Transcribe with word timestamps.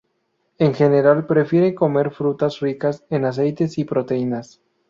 En 0.57 0.73
general 0.73 1.27
prefiere 1.27 1.75
comer 1.75 2.09
frutas 2.09 2.59
ricas 2.61 3.05
en 3.11 3.23
aceites 3.23 3.77
y 3.77 3.83
proteínas. 3.85 4.59